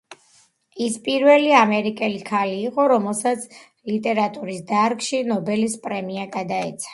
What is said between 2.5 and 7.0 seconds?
იყო, რომელსაც ლიტერატურის დარგში ნობელის პრემია გადაეცა.